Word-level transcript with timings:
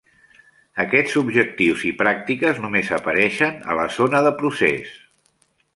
Aquests 0.83 1.17
objectius 1.21 1.83
i 1.89 1.91
pràctiques 2.01 2.63
només 2.65 2.91
apareixen 2.99 3.61
a 3.75 3.79
la 3.81 3.87
zona 3.99 4.27
de 4.29 4.37
procés. 4.41 4.97